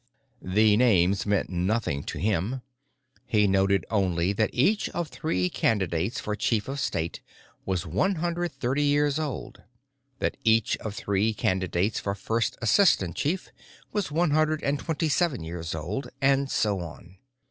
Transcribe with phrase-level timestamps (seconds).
[0.41, 2.63] The names meant nothing to him.
[3.27, 7.21] He noted only that each of three candidates for Chief of State
[7.67, 9.61] was one hundred thirty years old,
[10.17, 13.49] that each of three candidates for First Assistant Chief
[13.93, 17.19] was one hundred and twenty seven years old, and so on.